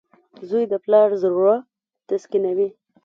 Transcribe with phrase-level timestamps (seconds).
[0.47, 1.55] •زوی د پلار زړۀ
[2.07, 2.69] تسکینوي.